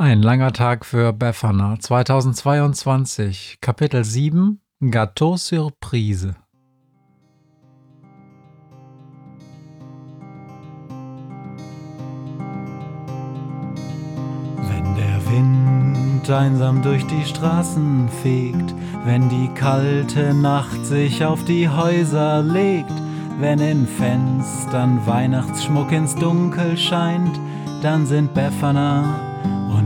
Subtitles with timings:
[0.00, 6.36] Ein langer Tag für Befana 2022, Kapitel 7 Gâteau Surprise.
[14.56, 18.74] Wenn der Wind einsam durch die Straßen fegt,
[19.04, 22.90] wenn die kalte Nacht sich auf die Häuser legt,
[23.38, 27.38] wenn in Fenstern Weihnachtsschmuck ins Dunkel scheint,
[27.82, 29.29] dann sind Befana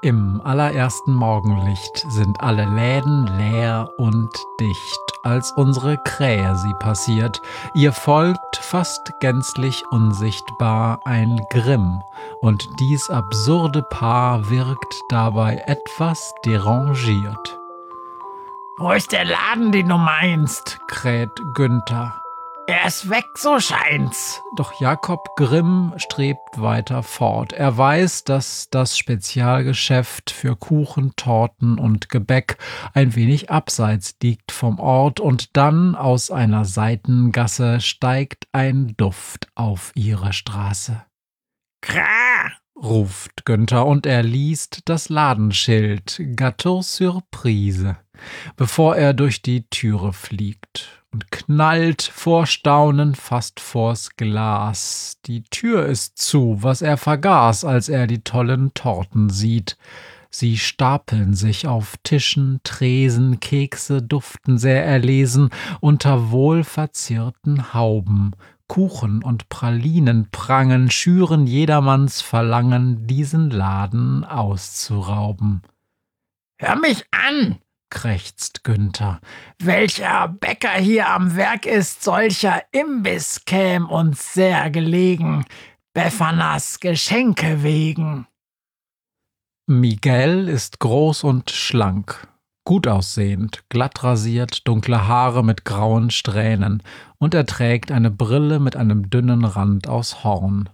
[0.00, 7.42] Im allerersten Morgenlicht sind alle Läden leer und dicht, als unsere Krähe sie passiert.
[7.74, 12.00] Ihr folgt fast gänzlich unsichtbar ein Grimm,
[12.40, 17.58] und dies absurde Paar wirkt dabei etwas derangiert.
[18.76, 20.78] Wo ist der Laden, den du meinst?
[20.86, 22.17] kräht Günther.
[22.68, 24.42] Er ist weg, so scheint's.
[24.54, 27.54] Doch Jakob Grimm strebt weiter fort.
[27.54, 32.58] Er weiß, dass das Spezialgeschäft für Kuchen, Torten und Gebäck
[32.92, 39.92] ein wenig abseits liegt vom Ort und dann aus einer Seitengasse steigt ein Duft auf
[39.94, 41.02] ihre Straße.
[41.80, 42.27] Kra!
[42.82, 47.96] Ruft Günther und er liest das Ladenschild Gâteau Surprise,
[48.56, 55.18] bevor er durch die Türe fliegt und knallt vor Staunen fast vors Glas.
[55.26, 59.76] Die Tür ist zu, was er vergaß, als er die tollen Torten sieht.
[60.30, 65.48] Sie stapeln sich auf Tischen, Tresen, Kekse duften sehr erlesen
[65.80, 68.32] unter wohlverzierten Hauben.
[68.68, 75.62] Kuchen und Pralinen prangen, schüren jedermanns Verlangen, diesen Laden auszurauben.
[76.60, 77.58] Hör mich an!
[77.90, 79.20] krächzt Günther.
[79.58, 85.44] Welcher Bäcker hier am Werk ist, solcher Imbiss käm uns sehr gelegen,
[85.94, 88.26] Beffanas Geschenke wegen.
[89.66, 92.28] Miguel ist groß und schlank,
[92.68, 96.82] gut aussehend, glatt rasiert, dunkle Haare mit grauen Strähnen,
[97.16, 100.68] und er trägt eine Brille mit einem dünnen Rand aus Horn.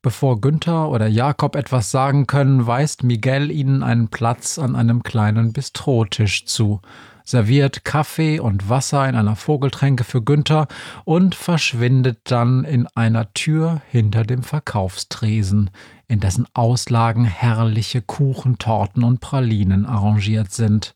[0.00, 5.52] Bevor Günther oder Jakob etwas sagen können, weist Miguel ihnen einen Platz an einem kleinen
[5.52, 6.80] Bistrotisch zu,
[7.24, 10.66] serviert Kaffee und Wasser in einer Vogeltränke für Günther
[11.04, 15.68] und verschwindet dann in einer Tür hinter dem Verkaufstresen,
[16.08, 20.94] in dessen Auslagen herrliche Kuchen, Torten und Pralinen arrangiert sind.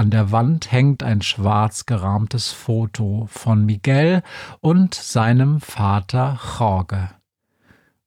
[0.00, 4.22] An der Wand hängt ein schwarz gerahmtes Foto von Miguel
[4.60, 7.10] und seinem Vater Jorge.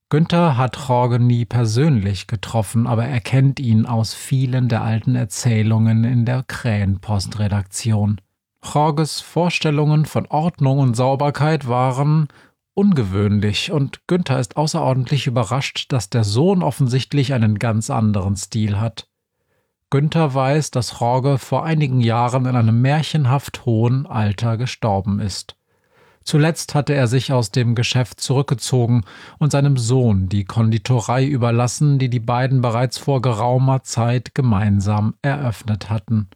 [0.09, 6.03] Günther hat Jorge nie persönlich getroffen, aber er kennt ihn aus vielen der alten Erzählungen
[6.03, 8.19] in der Krähenpostredaktion.
[8.63, 12.27] Jorges Vorstellungen von Ordnung und Sauberkeit waren
[12.73, 19.12] ungewöhnlich und Günther ist außerordentlich überrascht, dass der Sohn offensichtlich einen ganz anderen Stil hat.
[19.93, 25.55] Günther weiß, dass Jorge vor einigen Jahren in einem märchenhaft hohen Alter gestorben ist.
[26.23, 29.03] Zuletzt hatte er sich aus dem Geschäft zurückgezogen
[29.37, 35.91] und seinem Sohn die Konditorei überlassen, die die beiden bereits vor geraumer Zeit gemeinsam eröffnet
[35.91, 36.27] hatten.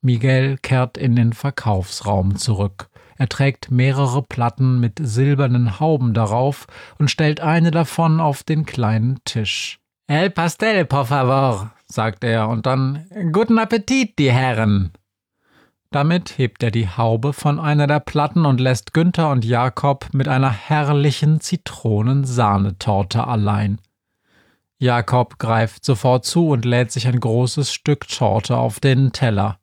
[0.00, 2.88] Miguel kehrt in den Verkaufsraum zurück.
[3.18, 6.68] Er trägt mehrere Platten mit silbernen Hauben darauf
[6.98, 9.78] und stellt eine davon auf den kleinen Tisch.
[10.06, 14.92] El pastel, por favor, sagt er, und dann Guten Appetit, die Herren.
[15.90, 20.28] Damit hebt er die Haube von einer der Platten und lässt Günther und Jakob mit
[20.28, 23.80] einer herrlichen Zitronensahnetorte allein.
[24.78, 29.58] Jakob greift sofort zu und lädt sich ein großes Stück Torte auf den Teller.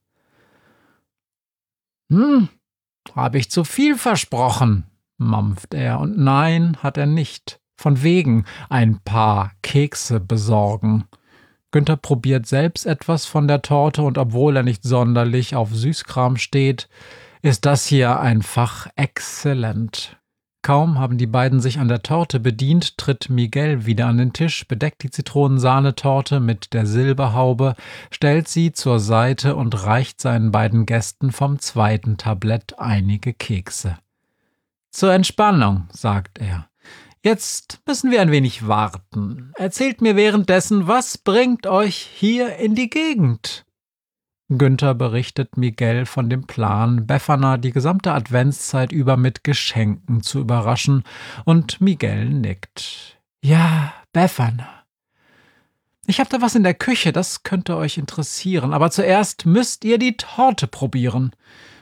[2.12, 2.50] Hm,
[3.16, 4.86] hab ich zu viel versprochen,
[5.18, 7.60] mampft er, und nein, hat er nicht.
[7.80, 11.06] Von wegen ein paar Kekse besorgen.
[11.72, 16.88] Günther probiert selbst etwas von der Torte und obwohl er nicht sonderlich auf Süßkram steht,
[17.42, 20.18] ist das hier einfach exzellent.
[20.68, 24.68] Kaum haben die beiden sich an der Torte bedient, tritt Miguel wieder an den Tisch,
[24.68, 27.76] bedeckt die Zitronensahnetorte mit der Silberhaube,
[28.12, 33.98] stellt sie zur Seite und reicht seinen beiden Gästen vom zweiten Tablett einige Kekse.
[34.90, 36.68] Zur Entspannung, sagt er.
[37.28, 39.52] Jetzt müssen wir ein wenig warten.
[39.56, 43.66] Erzählt mir währenddessen, was bringt euch hier in die Gegend?
[44.48, 51.04] Günther berichtet Miguel von dem Plan, Befana die gesamte Adventszeit über mit Geschenken zu überraschen,
[51.44, 53.20] und Miguel nickt.
[53.44, 54.86] Ja, Befana.
[56.06, 59.98] Ich hab da was in der Küche, das könnte euch interessieren, aber zuerst müsst ihr
[59.98, 61.32] die Torte probieren.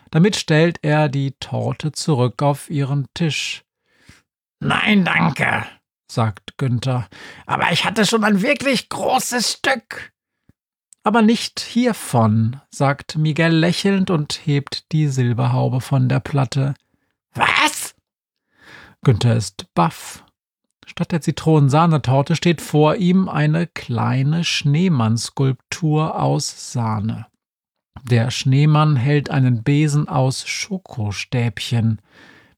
[0.10, 3.65] Damit stellt er die Torte zurück auf ihren Tisch.
[4.68, 5.66] Nein, danke,
[6.10, 7.08] sagt Günther,
[7.46, 10.12] aber ich hatte schon ein wirklich großes Stück.
[11.04, 16.74] Aber nicht hiervon, sagt Miguel lächelnd und hebt die Silberhaube von der Platte.
[17.36, 17.94] Was?
[19.04, 20.24] Günther ist baff.
[20.88, 27.28] Statt der Zitronensahnetorte steht vor ihm eine kleine Schneemannskulptur aus Sahne.
[28.04, 32.02] Der Schneemann hält einen Besen aus Schokostäbchen.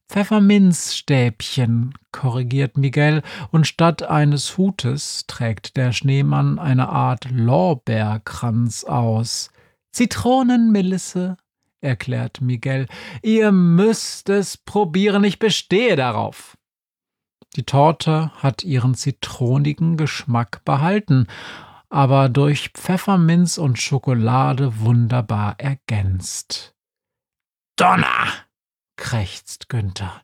[0.08, 9.50] Pfefferminzstäbchen, korrigiert Miguel, und statt eines Hutes trägt der Schneemann eine Art Lorbeerkranz aus.
[9.92, 11.36] Zitronenmelisse,
[11.80, 12.86] erklärt Miguel.
[13.22, 16.56] Ihr müsst es probieren, ich bestehe darauf.
[17.56, 21.26] Die Torte hat ihren zitronigen Geschmack behalten,
[21.88, 26.74] aber durch Pfefferminz und Schokolade wunderbar ergänzt.
[27.76, 28.47] Donner!
[28.98, 30.20] Krächzt Günther.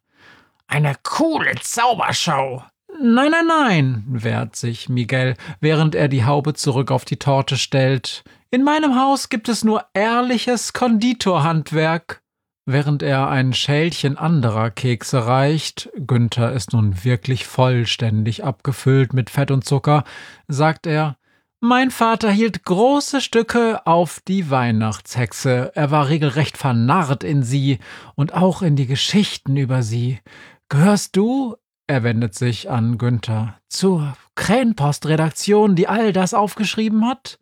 [0.67, 2.63] Eine coole Zaubershow.
[3.01, 8.23] Nein, nein, nein, wehrt sich Miguel, während er die Haube zurück auf die Torte stellt.
[8.51, 12.23] In meinem Haus gibt es nur ehrliches Konditorhandwerk.
[12.67, 19.51] Während er ein Schälchen anderer Kekse reicht, Günther ist nun wirklich vollständig abgefüllt mit Fett
[19.51, 20.05] und Zucker,
[20.49, 21.17] sagt er,
[21.65, 25.73] mein Vater hielt große Stücke auf die Weihnachtshexe.
[25.75, 27.79] Er war regelrecht vernarrt in sie
[28.15, 30.21] und auch in die Geschichten über sie.
[30.69, 31.57] Gehörst du,
[31.87, 37.39] er wendet sich an Günther, zur Krähenpostredaktion, die all das aufgeschrieben hat?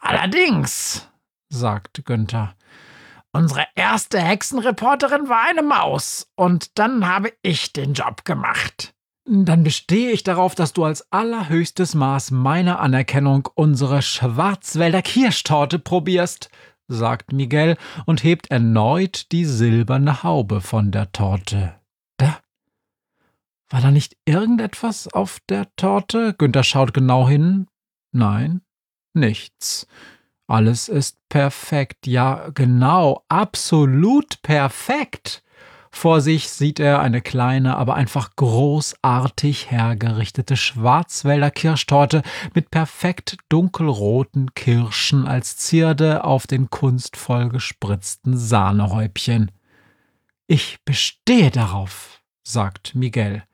[0.00, 1.08] Allerdings,
[1.48, 2.54] sagt Günther.
[3.32, 8.94] Unsere erste Hexenreporterin war eine Maus, und dann habe ich den Job gemacht.
[9.24, 16.50] Dann bestehe ich darauf, dass du als allerhöchstes Maß meiner Anerkennung unsere Schwarzwälder Kirschtorte probierst,
[16.88, 21.74] sagt Miguel und hebt erneut die silberne Haube von der Torte.
[22.16, 22.40] Da?
[23.70, 26.34] War da nicht irgendetwas auf der Torte?
[26.36, 27.68] Günther schaut genau hin.
[28.10, 28.62] Nein,
[29.14, 29.86] nichts.
[30.48, 32.06] Alles ist perfekt.
[32.06, 35.41] Ja, genau, absolut perfekt.
[35.94, 42.22] Vor sich sieht er eine kleine, aber einfach großartig hergerichtete Schwarzwälder Kirschtorte
[42.54, 49.52] mit perfekt dunkelroten Kirschen als Zierde auf den kunstvoll gespritzten Sahnehäubchen.
[50.46, 53.44] Ich bestehe darauf, sagt Miguel.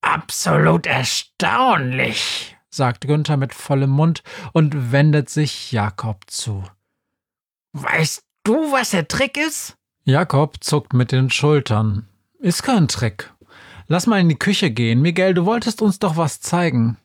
[0.00, 4.22] Absolut erstaunlich, sagt Günther mit vollem Mund
[4.52, 6.64] und wendet sich Jakob zu.
[7.74, 9.76] Weißt du, was der Trick ist?
[10.04, 12.08] Jakob zuckt mit den Schultern.
[12.40, 13.32] Ist kein Trick.
[13.86, 15.00] Lass mal in die Küche gehen.
[15.00, 16.96] Miguel, du wolltest uns doch was zeigen.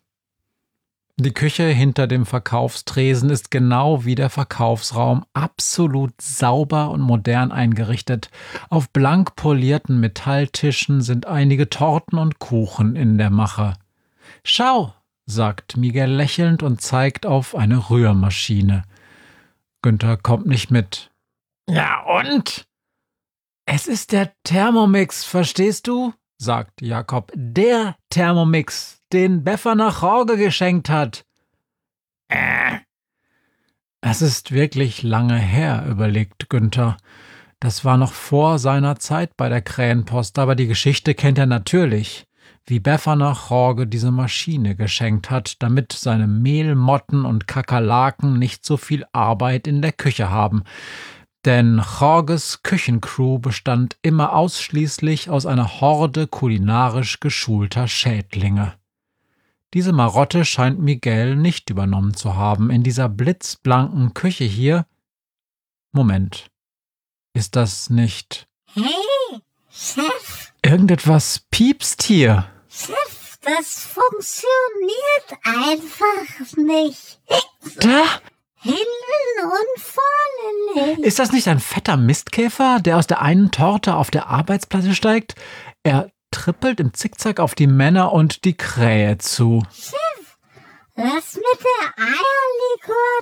[1.19, 8.31] Die Küche hinter dem Verkaufstresen ist genau wie der Verkaufsraum absolut sauber und modern eingerichtet.
[8.69, 13.73] Auf blank polierten Metalltischen sind einige Torten und Kuchen in der Mache.
[14.43, 14.93] Schau,
[15.27, 18.83] sagt Miguel lächelnd und zeigt auf eine Rührmaschine.
[19.83, 21.11] Günther kommt nicht mit.
[21.67, 22.67] Ja und?
[23.69, 26.13] Es ist der Thermomix, verstehst du?
[26.38, 27.33] sagt Jakob.
[27.36, 31.25] Der Thermomix, den Beffer nach Jorge geschenkt hat.
[32.29, 32.77] Äh.
[34.00, 36.95] Es ist wirklich lange her, überlegt Günther.
[37.59, 42.25] Das war noch vor seiner Zeit bei der Krähenpost, aber die Geschichte kennt er natürlich,
[42.65, 48.77] wie Beffer nach Jorge diese Maschine geschenkt hat, damit seine Mehlmotten und Kakerlaken nicht so
[48.77, 50.63] viel Arbeit in der Küche haben.
[51.47, 58.73] Denn Jorges Küchencrew bestand immer ausschließlich aus einer Horde kulinarisch geschulter Schädlinge.
[59.73, 62.69] Diese Marotte scheint Miguel nicht übernommen zu haben.
[62.69, 64.87] In dieser blitzblanken Küche hier.
[65.93, 66.51] Moment.
[67.31, 68.49] Ist das nicht.
[68.73, 69.39] Hey,
[69.71, 70.51] Chef.
[70.63, 72.45] Irgendetwas piepst hier.
[72.67, 77.21] Chef, Das funktioniert einfach nicht.
[77.79, 78.19] Da?
[78.59, 81.05] Hinten und vorne nicht.
[81.05, 85.35] Ist das nicht ein fetter Mistkäfer, der aus der einen Torte auf der Arbeitsplatte steigt?
[85.83, 89.63] Er trippelt im Zickzack auf die Männer und die Krähe zu.
[90.95, 91.93] Das mit der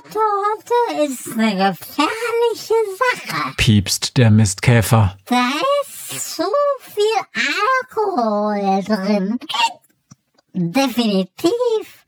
[0.06, 3.52] Eierlikörtorte ist eine gefährliche Sache.
[3.58, 5.18] piepst der Mistkäfer.
[5.26, 5.50] Da
[5.82, 6.44] ist zu
[6.80, 7.20] viel
[7.84, 9.38] Alkohol drin.
[10.54, 12.06] Definitiv.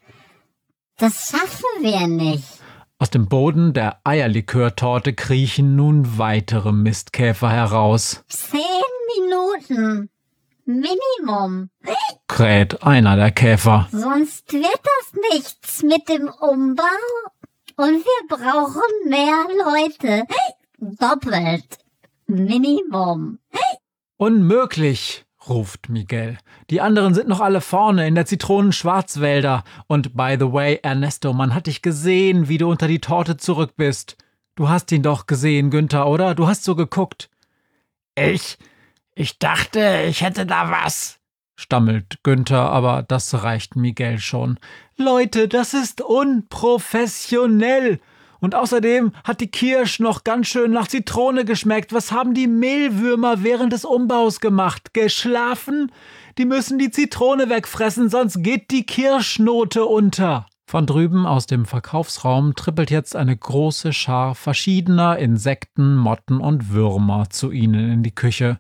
[0.97, 2.58] Das schaffen wir nicht.
[3.01, 8.61] Aus dem Boden der Eierlikörtorte kriechen nun weitere Mistkäfer heraus, Zehn
[9.17, 10.11] Minuten.
[10.65, 11.71] Minimum.
[12.27, 13.89] kräht einer der Käfer.
[13.93, 16.83] Sonst wird das nichts mit dem Umbau.
[17.77, 20.25] Und wir brauchen mehr Leute.
[20.79, 21.79] Doppelt.
[22.27, 23.39] Minimum.
[24.17, 26.39] Unmöglich, ruft Miguel.
[26.71, 29.65] Die anderen sind noch alle vorne in der Zitronenschwarzwälder.
[29.87, 33.73] Und by the way, Ernesto, man hat dich gesehen, wie du unter die Torte zurück
[33.77, 34.17] bist.
[34.55, 36.35] Du hast ihn doch gesehen, Günther, oder?
[36.35, 37.31] Du hast so geguckt.
[38.15, 38.59] Ich,
[39.15, 41.19] ich dachte, ich hätte da was.
[41.57, 44.59] stammelt Günther, aber das reicht Miguel schon.
[44.97, 48.01] Leute, das ist unprofessionell.
[48.41, 51.93] Und außerdem hat die Kirsch noch ganz schön nach Zitrone geschmeckt.
[51.93, 54.95] Was haben die Mehlwürmer während des Umbaus gemacht?
[54.95, 55.91] Geschlafen?
[56.39, 60.47] Die müssen die Zitrone wegfressen, sonst geht die Kirschnote unter.
[60.67, 67.31] Von drüben aus dem Verkaufsraum trippelt jetzt eine große Schar verschiedener Insekten, Motten und Würmer
[67.31, 68.59] zu ihnen in die Küche.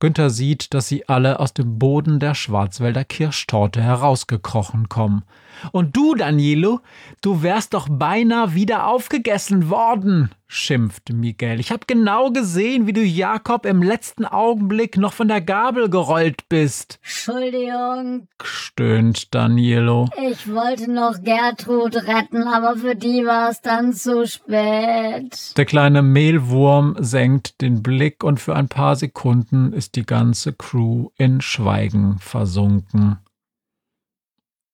[0.00, 5.24] Günther sieht, dass sie alle aus dem Boden der Schwarzwälder Kirschtorte herausgekrochen kommen.
[5.72, 6.80] Und du, Danilo,
[7.20, 11.60] du wärst doch beinahe wieder aufgegessen worden, schimpft Miguel.
[11.60, 16.48] Ich hab genau gesehen, wie du Jakob im letzten Augenblick noch von der Gabel gerollt
[16.48, 20.08] bist, Entschuldigung, stöhnt Danilo.
[20.30, 25.56] ich wollte noch Gertrud retten, aber für die war es dann zu spät.
[25.56, 31.10] Der kleine Mehlwurm senkt den Blick und für ein paar Sekunden ist die ganze Crew
[31.18, 33.18] in Schweigen versunken.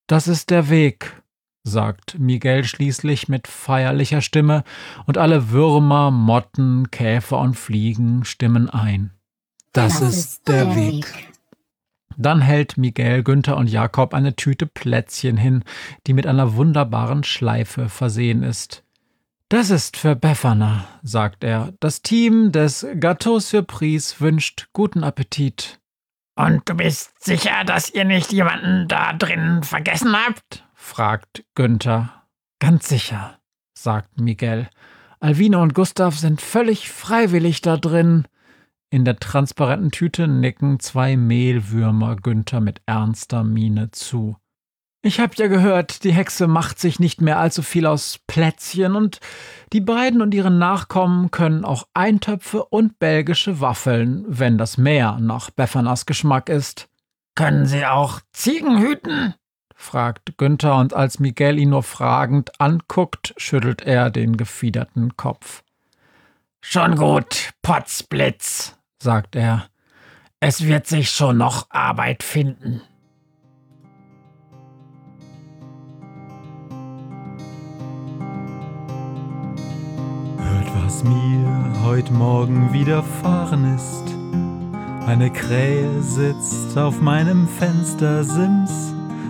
[0.07, 1.24] Das ist der Weg,
[1.64, 4.64] sagt Miguel schließlich mit feierlicher Stimme,
[5.06, 9.11] und alle Würmer, Motten, Käfer und Fliegen stimmen ein.
[9.73, 11.06] Das, ist der Weg.
[12.16, 15.64] Dann hält Miguel, Günther und Jakob eine Tüte Plätzchen hin,
[16.06, 18.85] die mit einer wunderbaren Schleife versehen ist.
[19.49, 21.75] Das ist für Befana, sagt er.
[21.80, 25.80] Das Team des Gâteau Surprise wünscht guten Appetit.
[26.37, 30.63] Und du bist sicher, dass ihr nicht jemanden da drin vergessen habt?
[30.84, 32.22] Fragt Günther.
[32.60, 33.38] Ganz sicher,
[33.76, 34.68] sagt Miguel.
[35.18, 38.28] Alvino und Gustav sind völlig freiwillig da drin.
[38.90, 44.36] In der transparenten Tüte nicken zwei Mehlwürmer Günther mit ernster Miene zu.
[45.02, 49.20] Ich hab ja gehört, die Hexe macht sich nicht mehr allzu viel aus Plätzchen und
[49.72, 55.50] die beiden und ihre Nachkommen können auch Eintöpfe und belgische Waffeln, wenn das mehr nach
[55.50, 56.88] Beffanas Geschmack ist.
[57.34, 59.34] Können sie auch Ziegen hüten?
[59.75, 65.62] Fragt Günther und als Miguel ihn nur fragend anguckt, schüttelt er den gefiederten Kopf.
[66.61, 69.66] Schon gut, Potzblitz, sagt er.
[70.40, 72.81] Es wird sich schon noch Arbeit finden.
[80.38, 84.04] Hört, was mir heut Morgen widerfahren ist.
[85.07, 88.93] Eine Krähe sitzt auf meinem Fenstersims